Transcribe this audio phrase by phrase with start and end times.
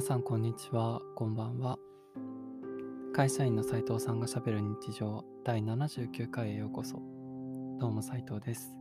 [0.00, 1.02] 皆さん、こんにちは。
[1.14, 1.78] こんばんは。
[3.12, 7.02] 会社員の斉藤さんがしゃべる日常第79回へようこそ。
[7.78, 8.74] どうも斉藤です。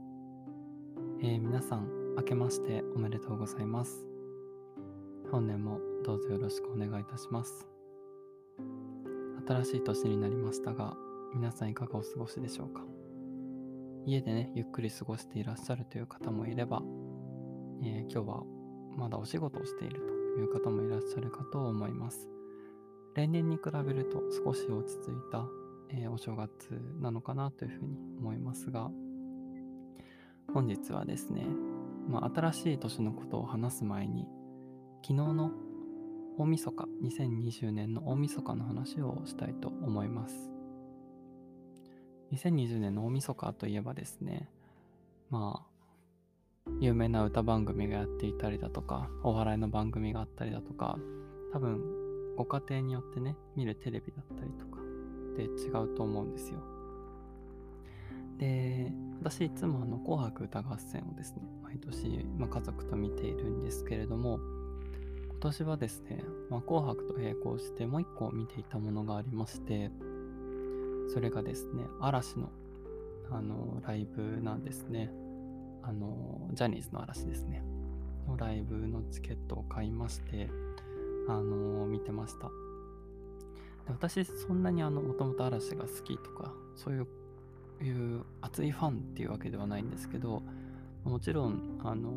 [1.21, 4.07] えー皆さん、明けましておめでとうございます。
[5.29, 7.67] 本年もどうぞよろしくお願いいたします。
[9.45, 10.95] 新しい年になりましたが、
[11.35, 12.85] 皆さんいかがお過ごしでしょうか
[14.05, 16.81] 家でね、ゆっくり過ごしていらっしゃるという方もいれば、
[17.83, 18.43] えー今日は
[18.95, 22.27] まだお仕事をしているという方もいらっしゃるかと思います。
[23.15, 25.45] 例年に比べると少し落ち着いた、
[25.89, 26.49] えーお正月
[27.01, 28.89] なのかなというふうに思いますが、
[30.53, 31.45] 本日はですね、
[32.07, 34.27] まあ、新しい年のことを話す前に、
[35.01, 35.51] 昨日の
[36.37, 40.49] 大晦日、2020年の大晦日の話をしたいと思います。
[42.31, 44.49] 2020年の大晦日といえばですね、
[45.29, 45.68] まあ、
[46.79, 50.97] 有名な歌番組がやっていたりだとか、お笑いの番組があったりだとか、
[51.51, 51.81] 多分
[52.37, 54.79] ご家庭によってね、見るテレビだったりとか
[55.35, 56.59] で違うと思うんですよ。
[58.37, 64.39] で、私いつもあの紅白歌合戦をですね、毎年、まあ、家族と見ているんですけれども、
[65.29, 69.91] 今年はですね、まあ、紅白と並行してもう一個見ていたものがありまして、
[71.13, 72.49] それがですね、嵐の
[73.31, 75.11] あのライブなんですね。
[75.89, 77.63] あの、ジャニーズの嵐ですね。
[78.27, 80.47] のライブのチケットを買いまして、
[81.27, 82.47] あの、見てました。
[82.47, 82.51] で
[83.89, 87.07] 私、そんなにあの、もともと嵐が好きとか、そういう、
[87.83, 90.43] いう熱いファンっていうわけではないんですけど、
[91.03, 92.11] もちろん、あの、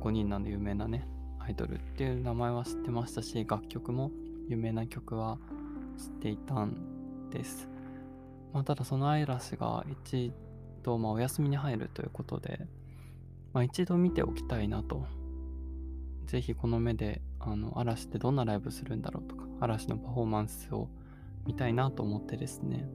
[0.00, 1.06] 5人なんで有名なね、
[1.38, 4.10] アイドルっていう名前は知ってましたし、楽曲も
[4.48, 5.38] 有名な曲は
[5.96, 7.68] 知っていたんです。
[8.52, 10.32] まあ、ただその嵐が一
[10.84, 12.68] 度、まあ、お休みに入るということで、
[13.52, 15.06] まあ、一度見ておきたいなと。
[16.26, 20.88] ぜひこの目で、あの、嵐ってどんなライブするんだろうとか、嵐のパフォーマンスを
[21.46, 22.88] 見たいなと思ってですね、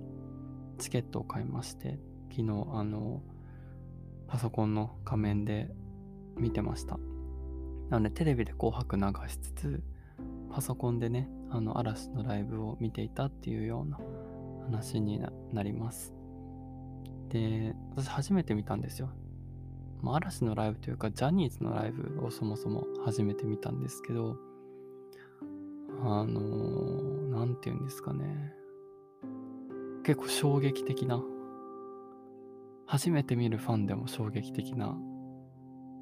[0.77, 1.99] チケットを買いまして、
[2.29, 3.21] 昨日、あの、
[4.27, 5.69] パソコンの画面で
[6.37, 6.99] 見てました。
[7.89, 9.83] なので、テレビで紅白流しつつ、
[10.51, 13.99] パソコンでね、あの、嵐のライブを見ていたっていうような
[14.65, 16.18] 話になります。
[17.29, 19.09] で、私初めて見たんですよ。
[20.01, 24.37] ま、嵐のライブというか、ジャニーズのライブをそもそも初めて見たんですけど、
[26.01, 26.99] あのー
[27.55, 28.53] て言うんですかね。
[30.03, 31.21] 結構衝撃的な、
[32.85, 34.97] 初めて見るファンでも衝撃的な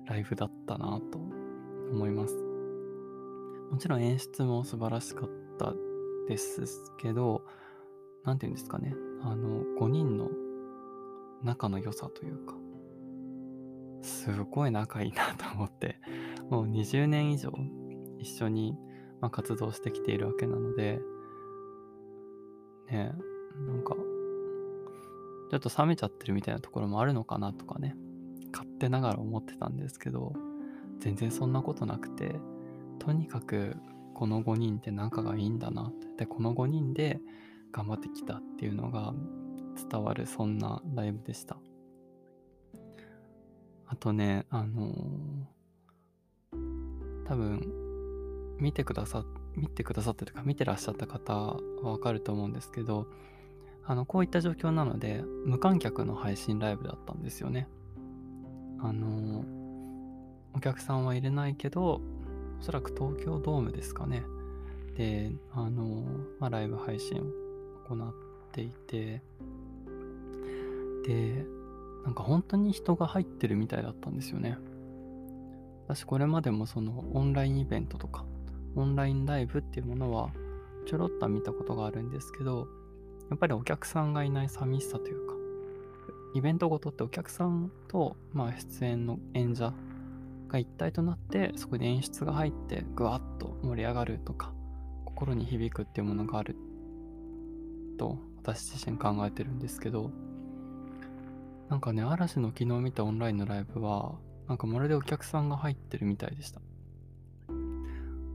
[0.06, 1.20] ライブだったなと
[1.92, 2.36] 思います。
[3.72, 5.74] もちろん演出も素晴らしかった
[6.28, 6.62] です
[6.98, 7.44] けど、
[8.24, 8.94] なんて言うんですかね。
[9.22, 10.30] あの、5人の
[11.44, 12.56] 仲の良さというか、
[14.02, 16.00] すごい仲いいなと思って、
[16.50, 17.52] もう20年以上
[18.20, 18.78] 一緒に、
[19.22, 21.00] まあ、活動してきているわけなので、
[22.90, 23.96] ねえ、なんか、
[25.50, 27.96] ちょっと冷めちゃってるみたいなところもあるのかなとかね、
[28.52, 30.34] 勝手ながら思ってたんですけど、
[31.00, 32.40] 全然そんなことなくて、
[33.00, 33.78] とにかく
[34.14, 37.20] この5人って仲がいいんだなって、で、この5人で
[37.72, 39.14] 頑張ってきたっていうのが
[39.78, 41.58] 伝わるそんなライブでした。
[43.88, 45.58] あとね、あのー
[47.26, 47.62] 多分、
[48.58, 53.08] 見てくださ、見てくださってとか、見てらっしゃった方はわかると思うんですけど、
[53.86, 57.68] あの、こういった状況なので、無観客の配信ライブだったんですよね。
[58.80, 59.58] あのー
[60.54, 62.02] お客さんは入れないけど、
[62.60, 64.24] おそらく東京ドームですかね。
[64.96, 66.06] で、あのー
[66.40, 67.24] まあ、ライブ配信を
[67.96, 68.14] 行っ
[68.52, 69.22] ていて、
[71.08, 71.46] で、
[72.04, 74.58] なんか本当に人が入ってるみたいだったんですよね。
[75.88, 78.26] 私これまでもそのオンラインイベントとか、
[78.76, 80.32] オンラインライブっていうものは
[80.86, 82.68] ちょろっと見たことがあるんですけど、
[83.30, 85.34] やっぱりお客さんがいない寂しさというか、
[86.36, 89.74] イベントごとってお客さんと、まあ、出演の演者
[90.50, 94.54] が一体となって、そこで演出が入って、ぐわっと盛り上がるとか、
[95.06, 96.56] 心に響くっていうものがある
[97.98, 100.12] と、私自身考えてるんですけど、
[101.70, 104.16] なんかね、嵐の昨日見たオンラインのライブは、
[104.48, 106.62] なんかまるでお客さんが入ってるみたいでした。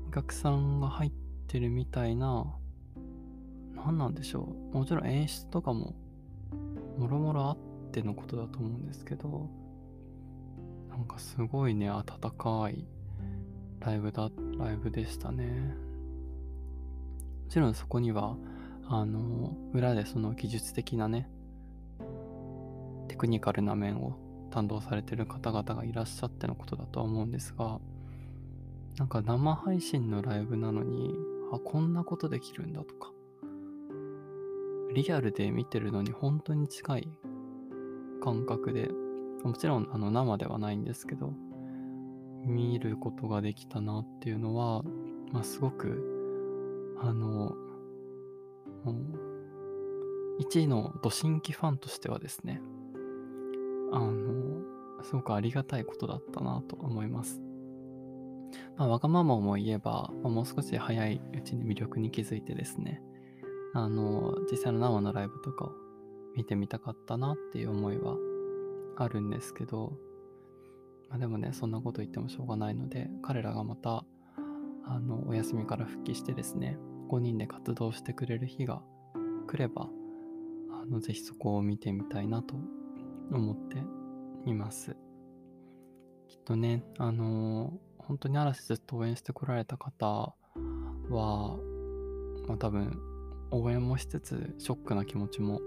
[0.09, 1.13] お客さんが入っ
[1.49, 2.45] てるみたいな、
[3.75, 4.77] 何なんでしょう。
[4.77, 5.95] もちろん演出とかも、
[6.99, 7.59] もろもろあっ
[7.91, 9.49] てのことだと思うんですけど、
[10.91, 12.05] なんかすごいね、温
[12.37, 12.87] かい
[13.81, 15.75] ライブだ、ライブでしたね。
[17.45, 18.37] もちろんそこには、
[18.89, 21.31] あの、裏でその技術的なね、
[23.13, 24.15] テクニカルな面を
[24.51, 27.79] 担当されてる方々がいらっしゃってのことだとは思うんですが、
[28.97, 31.15] なんか生配信のライブなのに、
[31.53, 33.13] あ、こんなことできるんだとか、
[34.95, 37.09] リアルで見てるのに本当に近い
[38.23, 38.89] 感覚で、
[39.45, 41.35] もちろんあの生ではないんですけど、
[42.47, 44.83] 見ることができたなっていうのは、
[45.33, 47.55] まあ、すごく、あの、
[48.87, 49.15] うん、
[50.41, 52.63] 1位のド新規ファンとしてはですね、
[53.93, 57.41] あの、すごくありがたいことだったなと思います。
[58.77, 63.03] まあ、わがままも言えば、まあ、もう少し早いうちに魅力に気づいてですね、
[63.75, 65.73] あの、実際の生のライブとかを
[66.37, 68.17] 見てみたかったなっていう思いは
[68.97, 69.93] あるんですけど、
[71.09, 74.05] まあ、でもね、そんなこと言ってもしょうがないので、彼らがまた、
[74.85, 76.79] あの、お休みから復帰してですね、
[77.09, 78.83] 5人で活動してくれる日が
[79.47, 79.89] 来れば、
[80.71, 82.57] あの、ぜひそこを見てみたいなと
[83.31, 83.77] 思って
[84.47, 84.97] います。
[86.29, 90.35] きっとね、あのー、本当に嵐ずっと応援してこられた方
[91.11, 91.59] は、
[92.49, 92.99] まあ、多分、
[93.51, 95.61] 応援もしつつ、ショックな気持ちも、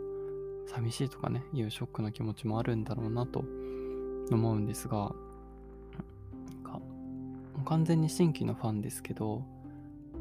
[0.68, 3.46] 寂しいとかね、いうショックな気持ちもあるんだろうなと
[4.32, 5.14] 思うんですが、
[6.54, 6.82] なんか、
[7.66, 9.44] 完全に新規のファンですけど、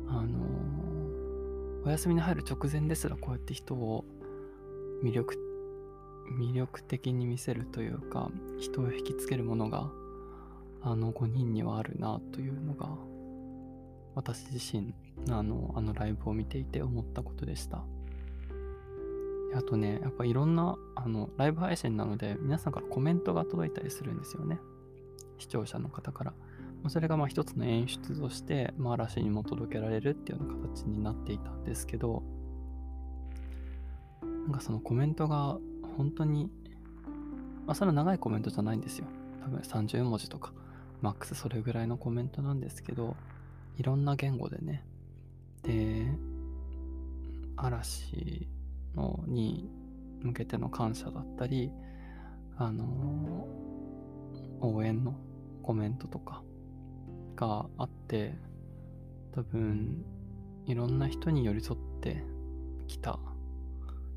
[0.09, 4.05] あのー、お休みに入る直前ですらこうやって人を
[5.03, 5.44] 魅力
[6.39, 9.91] 魅力的に見せるというか人を引きつけるものが
[10.83, 12.89] あの5人にはあるなというのが
[14.15, 14.95] 私自身
[15.31, 17.85] あのあのライブを見ていて思ったことでした。
[19.55, 24.59] あとねやっぱいろんなあのライブ配信なので皆さんからコメントが届いたりするんですよね。
[25.39, 26.33] 視聴者の方から。
[26.89, 32.23] それがまあ一つの演出として、まあ、嵐にも届けられるっていうような形になっていたんですけど
[34.23, 35.59] なんかそのコメントが
[35.97, 36.51] 本当に、
[37.67, 39.07] まあ、それは長いコメントじゃないんですよ。
[39.43, 40.53] 多分30文字とか、
[41.01, 43.17] マックスそれぐらいのコメントなんですけど、
[43.77, 44.85] いろんな言語でね。
[45.63, 46.07] で、
[47.57, 48.49] 嵐
[48.95, 49.69] のに
[50.23, 51.71] 向けての感謝だったり、
[52.57, 55.15] あのー、応援の
[55.63, 56.43] コメントとか
[57.37, 58.35] があって、
[59.33, 60.05] 多分、
[60.67, 62.25] いろんな人に寄り添って
[62.87, 63.19] きた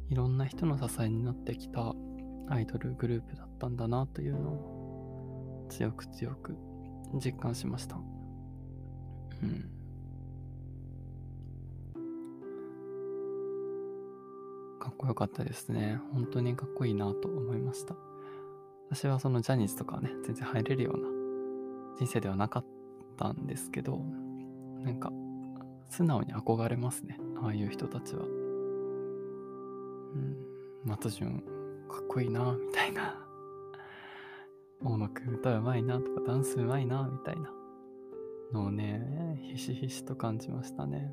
[0.09, 1.93] いろんな人の支えになってきた
[2.49, 6.55] アイドルグループだったんだなというのを強く強く
[7.13, 7.97] 実感しました。
[9.43, 9.69] うん。
[14.79, 15.99] かっこよかったですね。
[16.13, 17.95] 本当にかっこいいなと思いました。
[18.89, 21.09] 私はそのジャニーズとかね、全然入れるような
[21.97, 22.65] 人生ではなかっ
[23.17, 23.99] たんですけど、
[24.79, 25.11] なんか
[25.89, 27.19] 素直に憧れますね。
[27.41, 28.36] ああいう人たちは。
[30.83, 31.43] うん、松潤
[31.87, 33.15] かっこいいな、みたいな。
[34.83, 37.51] 大野くん歌うまいなとかダンスうまいな、みたいな
[38.53, 41.11] のをね、ひしひしと感じましたね。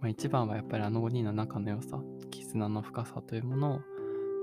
[0.00, 3.80] まあ、一番はやっぱりあの5人の仲の良さ、絆の深さというものを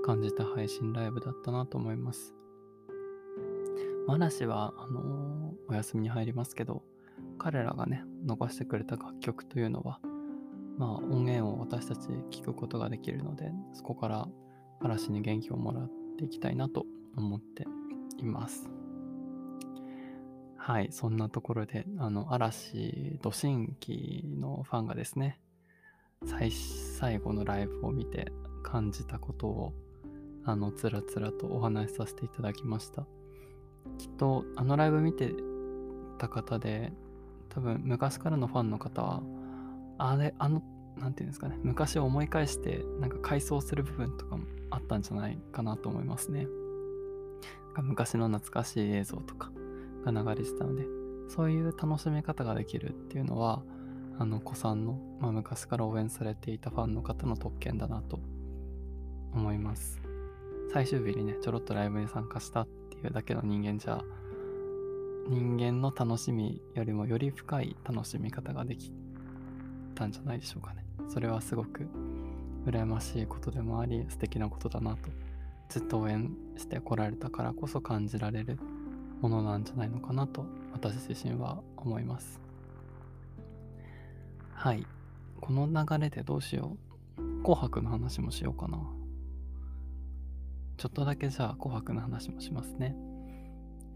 [0.04, 2.34] 感じた配信ライブだったなと思います。
[4.08, 6.82] 嵐は、あのー、お休みに入りますけど、
[7.38, 10.00] 彼らがね、残してくれた楽曲というのは、
[10.80, 14.26] まあ、音源を私たち聞くことができるので、そこから
[14.80, 16.86] 嵐に元気をもらっていきたいなと
[17.18, 17.66] 思って
[18.16, 18.70] います。
[20.56, 25.38] はい、そんなところで、あの、嵐、ド新規のファンがですね、
[26.24, 28.32] 最最後のライブを見て
[28.62, 29.74] 感じたことを、
[30.46, 33.06] あの、つらつらとお話しさせていただきました。
[33.98, 35.34] きっと、あのライブ見て
[36.16, 36.90] た方で、
[37.50, 39.22] 多分昔からのファンの方は、
[39.98, 40.62] あれ、あの、
[40.96, 46.46] なんていうんですかね、昔を思い返して、なんか回想する部分とかもあったんじゃないかなと思いますね。
[47.76, 49.50] 昔の懐かしい映像とか
[50.04, 50.84] が流れてたので、
[51.28, 53.62] そういう楽しみ方ができるっていうのは、
[54.18, 58.18] あの、子さんの、まあ、昔から応援されていたファンの方の特権だなと
[59.32, 60.00] 思います。
[60.72, 64.02] 最終日にね、ちょろっとライブに参加したっていうだけの人間じゃ、
[65.28, 68.92] 人間の楽しみよりもより深い楽しみ方ができ
[69.94, 70.79] たんじゃないでしょうかね。
[71.08, 71.88] それはすごく
[72.66, 75.10] 羨ましいことでもあり、素敵なことだなと、
[75.68, 78.58] ずっと応援してこられたからこそ感じられる
[79.20, 82.40] ものなんじゃないのかなと、私自身は思います。
[84.54, 84.86] はい。
[85.40, 86.76] この流れでどうしよ
[87.16, 87.42] う。
[87.42, 88.78] 紅白の話もしようかな。
[90.76, 92.94] ちょっとだけじゃあ紅白の話もしますね。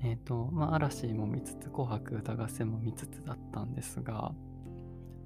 [0.03, 4.33] えっ、ー、と、まあ、嵐も見つつ、紅白歌合戦も見つつだったんですが、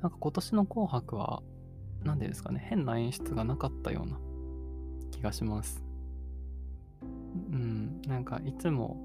[0.01, 1.43] なんか今年の紅白は、
[2.05, 4.19] 何でですかね、変な演出がなかったような
[5.11, 5.83] 気がします。
[7.03, 8.97] うん、なんかいつも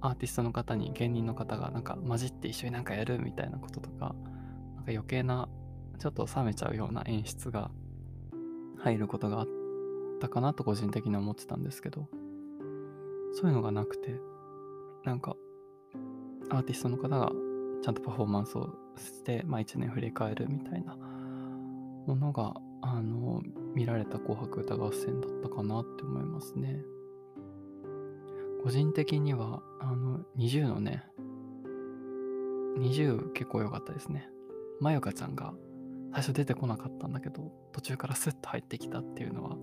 [0.00, 4.14] アーティストの方に芸人の方がなんか混じって一緒になんかやるみたいなこととか、
[4.74, 5.48] なんか余計な
[5.98, 7.70] ちょっと冷めちゃうような演出が
[8.78, 9.46] 入ることがあっ
[10.20, 12.08] たかなと個人的に思ってたんですけど
[13.32, 14.14] そういうのがなくて
[15.04, 15.36] なんか
[16.50, 17.32] アーティストの方が
[17.82, 20.96] ちゃんとパフォーマンスをして、まあ、1年振り返るみたいな
[22.06, 23.42] ものがあの
[23.74, 26.84] 見られた「紅白歌合戦」だったかなって思いますね。
[28.62, 31.04] 個人的にはあの20のね
[32.78, 34.28] 20結構良かったですね。
[34.80, 35.54] まゆかちゃんが
[36.12, 39.56] 最初出てこなかったんだけど途中からスッと入ってきたっていうのは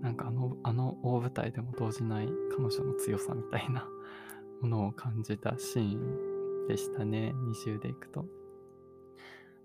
[0.00, 3.88] なんかあのあの大舞台でも動じない彼女の強さみたいな
[4.60, 8.26] ものを感じたシーンでしたね20でいくと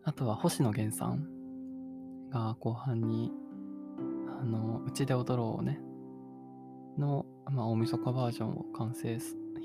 [0.03, 1.40] あとは星野源さん
[2.31, 3.31] が後半に
[4.41, 5.79] あのうちで踊ろうね
[6.97, 9.15] の、まあ、大晦日バージョンを完成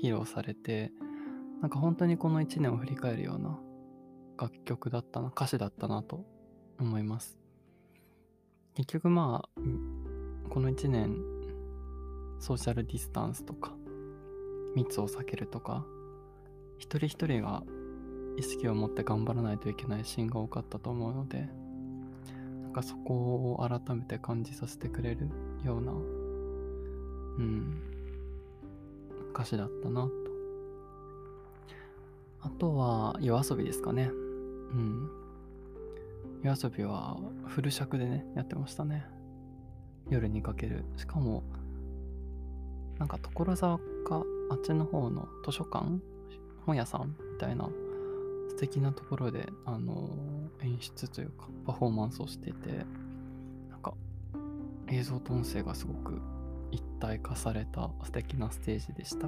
[0.01, 0.91] 披露されて
[1.61, 3.59] なんか本当にこの1年を振り返るような
[4.39, 6.23] 楽曲だったな、歌詞だったなと
[6.79, 7.37] 思います。
[8.75, 9.61] 結局まあ、
[10.49, 11.17] この1年、
[12.39, 13.75] ソーシャルディスタンスとか、
[14.75, 15.83] 密を避けるとか、
[16.77, 17.63] 一人一人が
[18.37, 21.49] 意識を持って頑張らないといけないシーンが多かったと思うので、
[22.77, 25.27] かそこを改めて感じさせてくれる
[25.65, 25.95] ような、う
[27.41, 27.81] ん、
[29.33, 30.11] 歌詞だったなと。
[32.41, 34.11] あとは夜遊びですかね。
[34.11, 34.13] う
[34.75, 35.09] ん。
[36.43, 37.17] 夜遊びは
[37.47, 39.07] フル尺でね、やってましたね。
[40.11, 40.85] 夜にかける。
[40.97, 41.41] しかも、
[42.99, 45.99] なんか所沢か、あっちの方の図書館？
[46.67, 47.15] 本屋さん？
[47.33, 47.67] みたいな
[48.57, 52.87] 素敵なところで、あのー、演出というか、パフォーマンスをしていて、
[53.69, 53.93] なんか、
[54.87, 56.19] 映像と音声がすごく
[56.71, 59.27] 一体化された素敵なステージでした。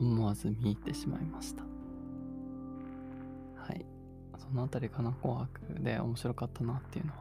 [0.00, 1.62] 思わず見入ってしまいました。
[3.62, 3.86] はい。
[4.38, 7.18] そのあたりかな、紅白で面白かったなっていうのは。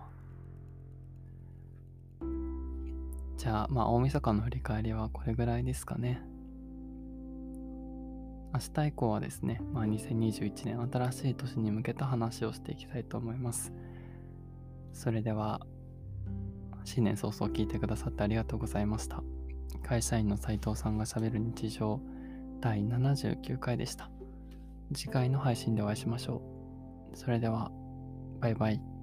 [3.38, 6.20] じゃあ、まあ、大晦日の振り返りはこれぐらいですかね。
[8.56, 13.74] 明日以降はですね、まあ、2021年新しい年に向けた話をしていきたいと思います。
[14.94, 15.60] それでは、
[16.86, 19.22] 新年早々聞いてくださってありがとうございました。
[19.84, 22.00] 会社員の斉藤さんがしゃべる日常
[22.62, 24.10] 第79回でした。
[24.94, 26.42] 次回の配信でお会いしましょ
[27.14, 27.18] う。
[27.18, 27.74] それでは、
[28.40, 28.95] バイバイ。